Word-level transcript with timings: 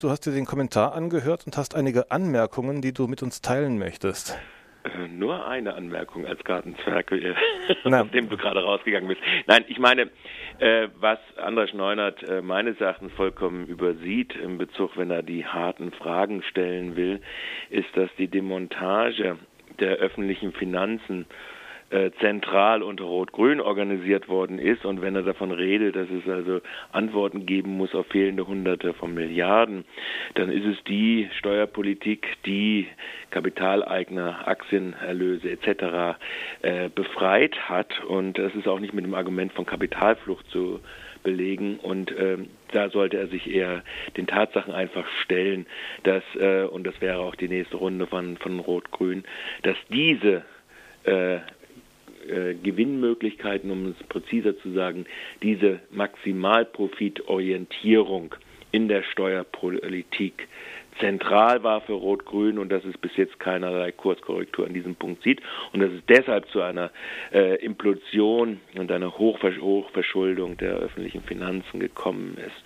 Du 0.00 0.10
hast 0.10 0.26
dir 0.26 0.30
den 0.30 0.44
Kommentar 0.44 0.94
angehört 0.94 1.44
und 1.44 1.56
hast 1.56 1.74
einige 1.74 2.12
Anmerkungen, 2.12 2.80
die 2.80 2.92
du 2.92 3.08
mit 3.08 3.20
uns 3.20 3.42
teilen 3.42 3.80
möchtest. 3.80 4.38
Äh, 4.84 5.08
nur 5.08 5.48
eine 5.48 5.74
Anmerkung 5.74 6.24
als 6.24 6.44
Gartenzwerg, 6.44 7.10
aus 7.84 8.10
dem 8.12 8.28
du 8.28 8.36
gerade 8.36 8.62
rausgegangen 8.62 9.08
bist. 9.08 9.20
Nein, 9.48 9.64
ich 9.66 9.80
meine, 9.80 10.02
äh, 10.60 10.86
was 11.00 11.18
Andras 11.36 11.72
Neunert 11.74 12.22
äh, 12.22 12.42
meines 12.42 12.80
Erachtens 12.80 13.10
vollkommen 13.14 13.66
übersieht 13.66 14.36
in 14.36 14.56
Bezug, 14.56 14.96
wenn 14.96 15.10
er 15.10 15.24
die 15.24 15.44
harten 15.44 15.90
Fragen 15.90 16.44
stellen 16.44 16.94
will, 16.94 17.20
ist, 17.68 17.88
dass 17.94 18.08
die 18.18 18.28
Demontage 18.28 19.36
der 19.80 19.96
öffentlichen 19.96 20.52
Finanzen 20.52 21.26
äh, 21.90 22.10
zentral 22.20 22.82
unter 22.82 23.04
Rot-Grün 23.04 23.60
organisiert 23.60 24.28
worden 24.28 24.58
ist. 24.58 24.84
Und 24.84 25.00
wenn 25.00 25.16
er 25.16 25.22
davon 25.22 25.52
redet, 25.52 25.96
dass 25.96 26.08
es 26.10 26.28
also 26.28 26.60
Antworten 26.92 27.46
geben 27.46 27.76
muss 27.76 27.94
auf 27.94 28.06
fehlende 28.06 28.46
Hunderte 28.46 28.92
von 28.94 29.14
Milliarden, 29.14 29.84
dann 30.34 30.50
ist 30.50 30.66
es 30.66 30.82
die 30.84 31.28
Steuerpolitik, 31.38 32.26
die 32.44 32.88
Kapitaleigner, 33.30 34.46
Aktienerlöse 34.46 35.50
etc. 35.50 36.18
Äh, 36.62 36.88
befreit 36.94 37.68
hat. 37.68 38.04
Und 38.04 38.38
das 38.38 38.54
ist 38.54 38.68
auch 38.68 38.80
nicht 38.80 38.94
mit 38.94 39.04
dem 39.04 39.14
Argument 39.14 39.52
von 39.52 39.66
Kapitalflucht 39.66 40.48
zu 40.50 40.80
belegen 41.22 41.78
und 41.80 42.10
äh, 42.12 42.38
da 42.72 42.90
sollte 42.90 43.18
er 43.18 43.26
sich 43.26 43.52
eher 43.52 43.82
den 44.16 44.26
Tatsachen 44.26 44.72
einfach 44.72 45.06
stellen, 45.24 45.66
dass 46.04 46.22
äh, 46.38 46.62
und 46.62 46.86
das 46.86 47.00
wäre 47.00 47.18
auch 47.18 47.34
die 47.34 47.48
nächste 47.48 47.76
Runde 47.76 48.06
von 48.06 48.36
von 48.36 48.60
Rot-Grün, 48.60 49.24
dass 49.62 49.76
diese 49.90 50.44
äh, 51.04 51.40
äh, 52.28 52.54
Gewinnmöglichkeiten, 52.54 53.70
um 53.70 53.86
es 53.86 53.96
präziser 54.08 54.58
zu 54.58 54.72
sagen, 54.72 55.06
diese 55.42 55.78
Maximalprofitorientierung 55.90 58.34
in 58.70 58.88
der 58.88 59.02
Steuerpolitik 59.02 60.48
zentral 61.00 61.62
war 61.62 61.80
für 61.80 61.92
Rot-Grün 61.92 62.58
und 62.58 62.70
dass 62.70 62.84
es 62.84 62.98
bis 62.98 63.16
jetzt 63.16 63.38
keinerlei 63.38 63.92
Kurskorrektur 63.92 64.66
an 64.66 64.74
diesem 64.74 64.96
Punkt 64.96 65.22
sieht 65.22 65.40
und 65.72 65.80
dass 65.80 65.92
es 65.92 66.02
deshalb 66.08 66.48
zu 66.50 66.60
einer 66.60 66.90
äh, 67.32 67.54
Implosion 67.64 68.60
und 68.76 68.90
einer 68.90 69.16
Hochversch 69.16 69.60
Hochverschuldung 69.60 70.56
der 70.56 70.74
öffentlichen 70.74 71.22
Finanzen 71.22 71.80
gekommen 71.80 72.36
ist. 72.38 72.64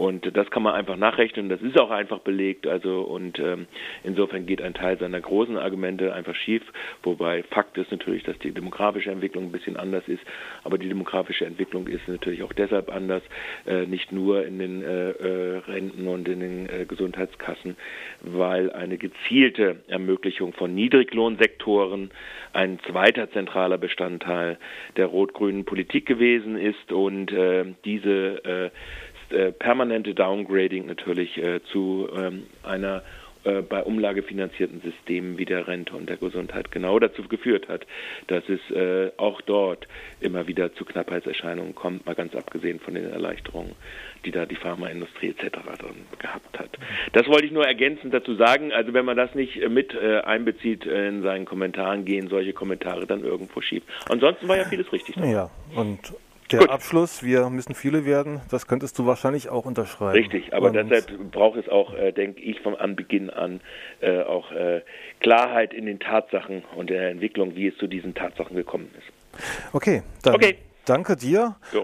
Und 0.00 0.34
das 0.34 0.50
kann 0.50 0.62
man 0.62 0.72
einfach 0.72 0.96
nachrechnen. 0.96 1.50
Das 1.50 1.60
ist 1.60 1.78
auch 1.78 1.90
einfach 1.90 2.20
belegt. 2.20 2.66
Also 2.66 3.02
und 3.02 3.38
ähm, 3.38 3.66
insofern 4.02 4.46
geht 4.46 4.62
ein 4.62 4.72
Teil 4.72 4.98
seiner 4.98 5.20
großen 5.20 5.58
Argumente 5.58 6.14
einfach 6.14 6.34
schief. 6.34 6.62
Wobei 7.02 7.42
Fakt 7.42 7.76
ist 7.76 7.90
natürlich, 7.92 8.22
dass 8.22 8.38
die 8.38 8.52
demografische 8.52 9.10
Entwicklung 9.10 9.44
ein 9.44 9.52
bisschen 9.52 9.76
anders 9.76 10.08
ist. 10.08 10.22
Aber 10.64 10.78
die 10.78 10.88
demografische 10.88 11.44
Entwicklung 11.44 11.86
ist 11.86 12.08
natürlich 12.08 12.42
auch 12.42 12.54
deshalb 12.54 12.90
anders, 12.90 13.22
äh, 13.66 13.84
nicht 13.84 14.10
nur 14.10 14.46
in 14.46 14.58
den 14.58 14.82
äh, 14.82 15.10
äh, 15.10 15.58
Renten 15.68 16.08
und 16.08 16.26
in 16.28 16.40
den 16.40 16.70
äh, 16.70 16.86
Gesundheitskassen, 16.86 17.76
weil 18.22 18.72
eine 18.72 18.96
gezielte 18.96 19.80
Ermöglichung 19.86 20.54
von 20.54 20.74
Niedriglohnsektoren 20.74 22.10
ein 22.54 22.78
zweiter 22.88 23.30
zentraler 23.32 23.76
Bestandteil 23.76 24.56
der 24.96 25.08
rot-grünen 25.08 25.66
Politik 25.66 26.06
gewesen 26.06 26.56
ist 26.56 26.90
und 26.90 27.32
äh, 27.32 27.66
diese 27.84 28.70
äh, 29.32 29.52
permanente 29.52 30.14
Downgrading 30.14 30.86
natürlich 30.86 31.38
äh, 31.38 31.60
zu 31.64 32.08
ähm, 32.14 32.46
einer 32.62 33.02
äh, 33.42 33.62
bei 33.62 33.82
umlagefinanzierten 33.82 34.82
Systemen 34.82 35.38
wie 35.38 35.46
der 35.46 35.66
Rente 35.66 35.96
und 35.96 36.10
der 36.10 36.18
Gesundheit 36.18 36.70
genau 36.70 36.98
dazu 36.98 37.22
geführt 37.26 37.68
hat, 37.68 37.86
dass 38.26 38.44
es 38.50 38.60
äh, 38.70 39.12
auch 39.16 39.40
dort 39.40 39.88
immer 40.20 40.46
wieder 40.46 40.74
zu 40.74 40.84
Knappheitserscheinungen 40.84 41.74
kommt, 41.74 42.04
mal 42.04 42.14
ganz 42.14 42.34
abgesehen 42.34 42.80
von 42.80 42.94
den 42.94 43.10
Erleichterungen, 43.10 43.72
die 44.26 44.30
da 44.30 44.44
die 44.44 44.56
Pharmaindustrie 44.56 45.30
etc. 45.30 45.56
drin 45.78 46.04
gehabt 46.18 46.58
hat. 46.58 46.68
Das 47.14 47.28
wollte 47.28 47.46
ich 47.46 47.52
nur 47.52 47.66
ergänzend 47.66 48.12
dazu 48.12 48.34
sagen. 48.34 48.72
Also 48.72 48.92
wenn 48.92 49.06
man 49.06 49.16
das 49.16 49.34
nicht 49.34 49.56
äh, 49.56 49.70
mit 49.70 49.94
äh, 49.94 50.20
einbezieht 50.20 50.84
in 50.84 51.22
seinen 51.22 51.46
Kommentaren, 51.46 52.04
gehen 52.04 52.28
solche 52.28 52.52
Kommentare 52.52 53.06
dann 53.06 53.24
irgendwo 53.24 53.62
schief. 53.62 53.84
Ansonsten 54.10 54.48
war 54.48 54.58
ja 54.58 54.64
vieles 54.64 54.92
richtig. 54.92 55.14
Dabei. 55.14 55.30
Ja, 55.30 55.50
und 55.74 55.98
der 56.52 56.60
Gut. 56.60 56.70
Abschluss, 56.70 57.22
wir 57.22 57.48
müssen 57.50 57.74
viele 57.74 58.04
werden, 58.04 58.40
das 58.50 58.66
könntest 58.66 58.98
du 58.98 59.06
wahrscheinlich 59.06 59.48
auch 59.48 59.64
unterschreiben. 59.64 60.18
Richtig, 60.18 60.52
aber 60.52 60.68
Und 60.68 60.74
deshalb 60.74 61.30
braucht 61.30 61.58
es 61.58 61.68
auch, 61.68 61.94
äh, 61.94 62.12
denke 62.12 62.40
ich, 62.40 62.60
von 62.60 62.74
Anbeginn 62.74 63.30
an 63.30 63.60
äh, 64.00 64.22
auch 64.22 64.50
äh, 64.52 64.82
Klarheit 65.20 65.72
in 65.72 65.86
den 65.86 66.00
Tatsachen 66.00 66.62
und 66.76 66.90
der 66.90 67.10
Entwicklung, 67.10 67.54
wie 67.54 67.68
es 67.68 67.76
zu 67.76 67.86
diesen 67.86 68.14
Tatsachen 68.14 68.56
gekommen 68.56 68.90
ist. 68.98 69.44
Okay, 69.72 70.02
dann 70.22 70.34
okay. 70.34 70.56
danke 70.84 71.16
dir. 71.16 71.56
So. 71.70 71.78